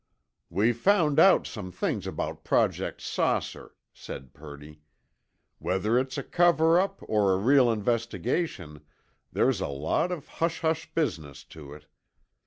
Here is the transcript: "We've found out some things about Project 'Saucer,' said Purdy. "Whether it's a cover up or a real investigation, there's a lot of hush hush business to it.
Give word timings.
"We've 0.49 0.79
found 0.79 1.19
out 1.19 1.45
some 1.45 1.71
things 1.71 2.07
about 2.07 2.43
Project 2.43 3.01
'Saucer,' 3.01 3.75
said 3.93 4.33
Purdy. 4.33 4.81
"Whether 5.59 5.99
it's 5.99 6.17
a 6.17 6.23
cover 6.23 6.79
up 6.79 7.03
or 7.07 7.33
a 7.33 7.37
real 7.37 7.71
investigation, 7.71 8.81
there's 9.31 9.61
a 9.61 9.67
lot 9.67 10.11
of 10.11 10.27
hush 10.27 10.61
hush 10.61 10.91
business 10.95 11.43
to 11.53 11.73
it. 11.75 11.85